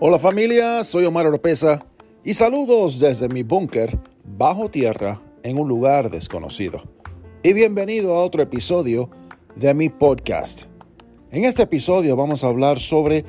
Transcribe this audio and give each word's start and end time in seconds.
Hola 0.00 0.18
familia, 0.18 0.82
soy 0.82 1.04
Omar 1.04 1.28
Oropesa 1.28 1.86
y 2.24 2.34
saludos 2.34 2.98
desde 2.98 3.28
mi 3.28 3.44
búnker 3.44 4.00
bajo 4.24 4.68
tierra 4.68 5.22
en 5.44 5.60
un 5.60 5.68
lugar 5.68 6.10
desconocido. 6.10 6.82
Y 7.44 7.52
bienvenido 7.52 8.14
a 8.14 8.24
otro 8.24 8.42
episodio 8.42 9.10
de 9.54 9.72
mi 9.74 9.90
podcast. 9.90 10.64
En 11.30 11.44
este 11.44 11.62
episodio 11.62 12.16
vamos 12.16 12.42
a 12.42 12.48
hablar 12.48 12.80
sobre 12.80 13.24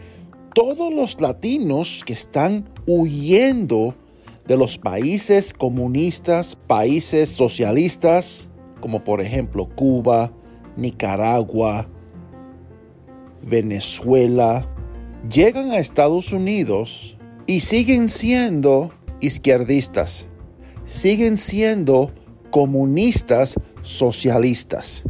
todos 0.55 0.91
los 0.91 1.21
latinos 1.21 2.01
que 2.03 2.13
están 2.13 2.67
huyendo 2.87 3.93
de 4.47 4.57
los 4.57 4.79
países 4.79 5.53
comunistas, 5.53 6.55
países 6.55 7.29
socialistas, 7.29 8.49
como 8.81 9.03
por 9.03 9.21
ejemplo 9.21 9.69
Cuba, 9.75 10.31
Nicaragua, 10.75 11.87
Venezuela, 13.41 14.67
llegan 15.29 15.71
a 15.71 15.77
Estados 15.77 16.31
Unidos 16.33 17.17
y 17.45 17.61
siguen 17.61 18.07
siendo 18.07 18.93
izquierdistas, 19.19 20.27
siguen 20.85 21.37
siendo 21.37 22.11
comunistas 22.51 23.55
socialistas. 23.81 25.03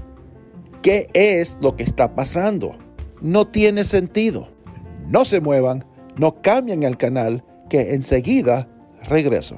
¿Qué 0.81 1.09
es 1.13 1.57
lo 1.61 1.75
que 1.75 1.83
está 1.83 2.15
pasando? 2.15 2.73
No 3.21 3.47
tiene 3.47 3.85
sentido. 3.85 4.49
No 5.07 5.25
se 5.25 5.39
muevan, 5.39 5.85
no 6.17 6.41
cambien 6.41 6.83
el 6.83 6.97
canal, 6.97 7.43
que 7.69 7.93
enseguida 7.93 8.67
regreso. 9.03 9.57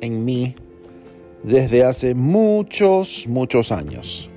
en 0.00 0.24
mí 0.24 0.54
desde 1.42 1.84
hace 1.84 2.14
muchos, 2.14 3.26
muchos 3.28 3.72
años. 3.72 4.30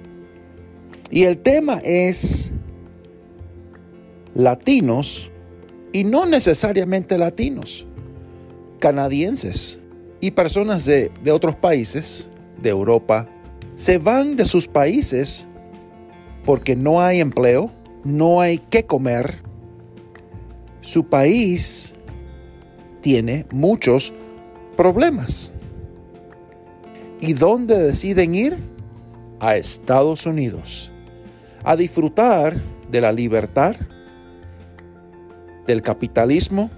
Y 1.10 1.24
el 1.24 1.38
tema 1.38 1.80
es 1.84 2.52
latinos 4.34 5.32
y 5.92 6.04
no 6.04 6.26
necesariamente 6.26 7.18
latinos, 7.18 7.86
canadienses 8.80 9.80
y 10.20 10.32
personas 10.32 10.86
de, 10.86 11.12
de 11.24 11.32
otros 11.32 11.56
países, 11.56 12.28
de 12.62 12.70
Europa, 12.70 13.28
se 13.76 13.98
van 13.98 14.36
de 14.36 14.46
sus 14.46 14.68
países 14.68 15.48
porque 16.46 16.76
no 16.76 17.02
hay 17.02 17.20
empleo, 17.20 17.72
no 18.04 18.42
hay 18.42 18.58
qué 18.58 18.86
comer. 18.86 19.42
Su 20.82 21.06
país 21.06 21.94
tiene 23.02 23.46
muchos 23.52 24.14
problemas. 24.76 25.53
¿Y 27.26 27.32
dónde 27.32 27.78
deciden 27.78 28.36
ir? 28.36 28.58
A 29.40 29.56
Estados 29.56 30.26
Unidos. 30.26 30.92
A 31.64 31.78
disfrutar 31.78 32.62
de 32.92 33.00
la 33.00 33.14
libertad, 33.14 33.78
del 35.66 35.82
capitalismo 35.82 36.70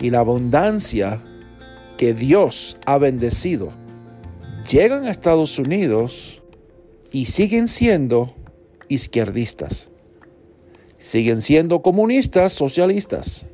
y 0.00 0.10
la 0.10 0.18
abundancia 0.18 1.22
que 1.96 2.14
Dios 2.14 2.76
ha 2.84 2.98
bendecido. 2.98 3.70
Llegan 4.68 5.04
a 5.04 5.12
Estados 5.12 5.56
Unidos 5.60 6.42
y 7.12 7.26
siguen 7.26 7.68
siendo 7.68 8.34
izquierdistas. 8.88 9.88
Siguen 10.98 11.40
siendo 11.42 11.80
comunistas, 11.80 12.54
socialistas. 12.54 13.46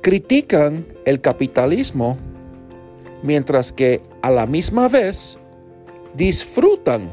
Critican 0.00 0.86
el 1.04 1.20
capitalismo 1.20 2.16
mientras 3.22 3.72
que 3.72 4.02
a 4.22 4.30
la 4.30 4.46
misma 4.46 4.88
vez 4.88 5.38
disfrutan 6.14 7.10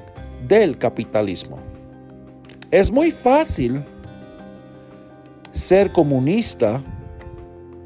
del 0.47 0.77
capitalismo. 0.77 1.59
Es 2.71 2.91
muy 2.91 3.11
fácil 3.11 3.83
ser 5.51 5.91
comunista 5.91 6.81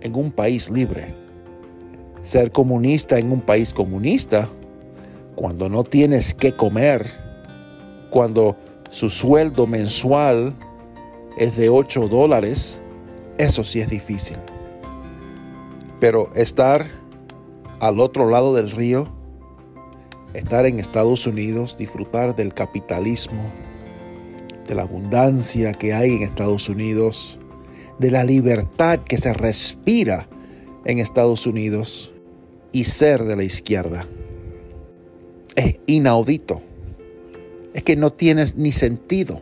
en 0.02 0.16
un 0.16 0.32
país 0.32 0.70
libre. 0.70 1.14
Ser 2.22 2.52
comunista 2.52 3.20
en 3.20 3.32
un 3.32 3.42
país 3.42 3.74
comunista 3.74 4.48
cuando 5.36 5.70
no 5.70 5.84
tienes 5.84 6.34
que 6.34 6.56
comer, 6.56 7.06
cuando 8.10 8.58
su 8.90 9.10
sueldo 9.10 9.68
mensual 9.68 10.56
es 11.38 11.56
de 11.58 11.70
8 11.70 12.08
dólares, 12.08 12.82
eso 13.38 13.64
sí 13.64 13.80
es 13.80 13.90
difícil. 13.90 14.38
Pero 16.00 16.34
estar 16.34 16.88
al 17.80 18.00
otro 18.00 18.30
lado 18.30 18.56
del 18.56 18.72
río, 18.72 19.08
estar 20.34 20.66
en 20.66 20.80
Estados 20.80 21.28
Unidos, 21.28 21.78
disfrutar 21.78 22.36
del 22.36 22.54
capitalismo, 22.54 23.52
de 24.68 24.76
la 24.76 24.84
abundancia 24.84 25.74
que 25.74 25.94
hay 25.94 26.16
en 26.16 26.24
Estados 26.24 26.70
Unidos, 26.70 27.40
de 28.00 28.12
la 28.12 28.24
libertad 28.24 29.00
que 29.00 29.18
se 29.18 29.34
respira 29.34 30.28
en 30.86 31.00
Estados 31.00 31.48
Unidos 31.48 32.14
y 32.72 32.84
ser 32.84 33.24
de 33.24 33.36
la 33.36 33.44
izquierda. 33.44 34.08
Es 35.56 35.78
inaudito. 35.88 36.62
Es 37.74 37.84
que 37.84 37.96
no 37.96 38.12
tienes 38.12 38.56
ni 38.56 38.72
sentido. 38.72 39.42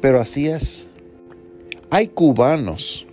Pero 0.00 0.20
así 0.20 0.48
es. 0.48 0.88
Hay 1.90 2.08
cubanos 2.08 3.06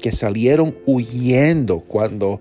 que 0.00 0.12
salieron 0.12 0.76
huyendo 0.86 1.80
cuando 1.80 2.40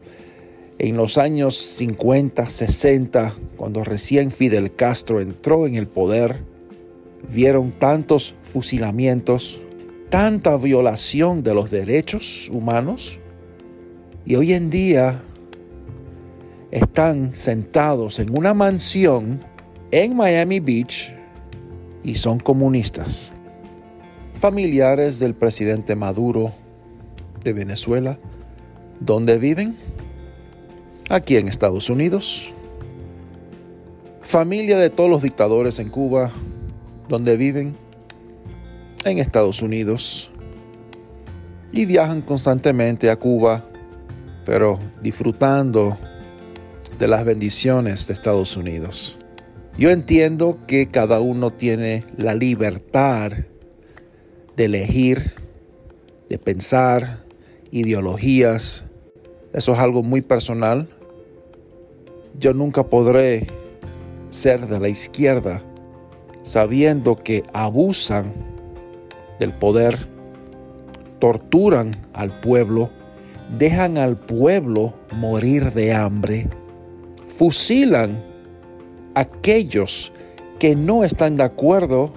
en 0.79 0.97
los 0.97 1.17
años 1.17 1.55
50, 1.55 2.49
60, 2.49 3.33
cuando 3.57 3.83
recién 3.83 4.31
Fidel 4.31 4.75
Castro 4.75 5.21
entró 5.21 5.67
en 5.67 5.75
el 5.75 5.87
poder, 5.87 6.37
vieron 7.31 7.71
tantos 7.71 8.35
fusilamientos, 8.41 9.59
tanta 10.09 10.57
violación 10.57 11.43
de 11.43 11.53
los 11.53 11.71
derechos 11.71 12.49
humanos 12.51 13.19
y 14.25 14.35
hoy 14.35 14.53
en 14.53 14.69
día 14.69 15.21
están 16.71 17.35
sentados 17.35 18.19
en 18.19 18.35
una 18.35 18.53
mansión 18.53 19.41
en 19.91 20.15
Miami 20.15 20.59
Beach 20.59 21.13
y 22.03 22.15
son 22.15 22.39
comunistas, 22.39 23.31
familiares 24.39 25.19
del 25.19 25.35
presidente 25.35 25.95
Maduro 25.95 26.51
de 27.43 27.53
Venezuela, 27.53 28.17
¿dónde 28.99 29.37
viven? 29.37 29.75
Aquí 31.09 31.37
en 31.37 31.47
Estados 31.47 31.89
Unidos. 31.89 32.51
Familia 34.21 34.77
de 34.77 34.89
todos 34.89 35.09
los 35.09 35.21
dictadores 35.21 35.79
en 35.79 35.89
Cuba, 35.89 36.31
donde 37.09 37.37
viven, 37.37 37.75
en 39.05 39.19
Estados 39.19 39.61
Unidos. 39.61 40.31
Y 41.71 41.85
viajan 41.85 42.21
constantemente 42.21 43.09
a 43.09 43.15
Cuba, 43.17 43.65
pero 44.45 44.79
disfrutando 45.01 45.97
de 46.99 47.07
las 47.07 47.25
bendiciones 47.25 48.07
de 48.07 48.13
Estados 48.13 48.55
Unidos. 48.55 49.17
Yo 49.77 49.89
entiendo 49.89 50.59
que 50.67 50.87
cada 50.87 51.19
uno 51.19 51.51
tiene 51.51 52.05
la 52.15 52.35
libertad 52.35 53.31
de 54.55 54.65
elegir, 54.65 55.33
de 56.29 56.37
pensar 56.37 57.23
ideologías. 57.71 58.85
Eso 59.51 59.73
es 59.73 59.79
algo 59.79 60.03
muy 60.03 60.21
personal 60.21 60.87
yo 62.39 62.53
nunca 62.53 62.83
podré 62.83 63.47
ser 64.29 64.67
de 64.67 64.79
la 64.79 64.89
izquierda 64.89 65.61
sabiendo 66.43 67.15
que 67.15 67.43
abusan 67.53 68.33
del 69.39 69.53
poder, 69.53 69.97
torturan 71.19 71.95
al 72.13 72.39
pueblo, 72.41 72.89
dejan 73.57 73.97
al 73.97 74.17
pueblo 74.17 74.93
morir 75.15 75.71
de 75.71 75.93
hambre, 75.93 76.47
fusilan 77.37 78.23
a 79.15 79.21
aquellos 79.21 80.11
que 80.59 80.75
no 80.75 81.03
están 81.03 81.37
de 81.37 81.43
acuerdo 81.43 82.11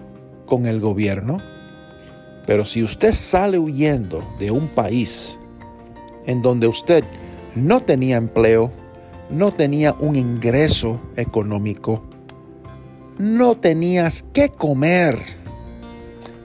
con 0.47 0.67
el 0.67 0.81
gobierno. 0.81 1.39
Pero 2.47 2.65
si 2.65 2.83
usted 2.83 3.13
sale 3.13 3.59
huyendo 3.59 4.23
de 4.39 4.51
un 4.51 4.69
país 4.69 5.39
en 6.27 6.43
donde 6.43 6.69
usted 6.69 7.05
no 7.55 7.83
tenía 7.83 8.17
empleo, 8.17 8.71
no 9.31 9.53
tenía 9.53 9.95
un 9.99 10.17
ingreso 10.17 11.01
económico, 11.17 12.03
no 13.19 13.57
tenías 13.57 14.25
que 14.33 14.51
comer, 14.51 15.19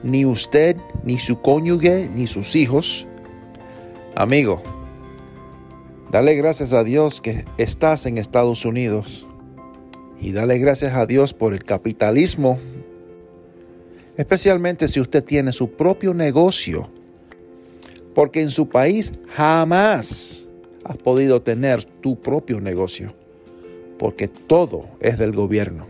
ni 0.02 0.24
usted, 0.24 0.76
ni 1.04 1.18
su 1.18 1.40
cónyuge, 1.40 2.10
ni 2.14 2.26
sus 2.26 2.56
hijos, 2.56 3.06
amigo, 4.14 4.62
dale 6.10 6.34
gracias 6.34 6.72
a 6.72 6.82
Dios 6.82 7.20
que 7.20 7.44
estás 7.58 8.06
en 8.06 8.18
Estados 8.18 8.64
Unidos 8.64 9.26
y 10.20 10.32
dale 10.32 10.58
gracias 10.58 10.94
a 10.94 11.06
Dios 11.06 11.34
por 11.34 11.54
el 11.54 11.64
capitalismo, 11.64 12.58
especialmente 14.16 14.88
si 14.88 15.00
usted 15.00 15.22
tiene 15.24 15.52
su 15.52 15.72
propio 15.72 16.14
negocio, 16.14 16.90
porque 18.14 18.42
en 18.42 18.50
su 18.50 18.68
país 18.68 19.12
jamás 19.34 20.41
has 20.84 20.96
podido 20.96 21.42
tener 21.42 21.84
tu 21.84 22.20
propio 22.20 22.60
negocio, 22.60 23.14
porque 23.98 24.28
todo 24.28 24.88
es 25.00 25.18
del 25.18 25.32
gobierno. 25.32 25.86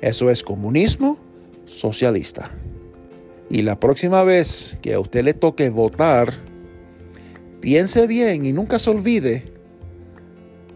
Eso 0.00 0.30
es 0.30 0.42
comunismo 0.42 1.18
socialista. 1.66 2.50
Y 3.50 3.62
la 3.62 3.78
próxima 3.78 4.24
vez 4.24 4.76
que 4.82 4.94
a 4.94 5.00
usted 5.00 5.24
le 5.24 5.34
toque 5.34 5.70
votar, 5.70 6.32
piense 7.60 8.06
bien 8.06 8.44
y 8.44 8.52
nunca 8.52 8.78
se 8.78 8.90
olvide 8.90 9.44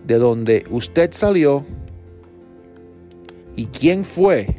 de 0.06 0.14
dónde 0.16 0.64
usted 0.70 1.10
salió 1.12 1.66
y 3.56 3.66
quién 3.66 4.04
fue 4.04 4.56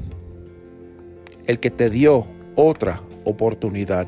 el 1.48 1.60
que 1.60 1.72
te 1.72 1.90
dio 1.90 2.28
otra 2.56 3.02
oportunidad. 3.24 4.08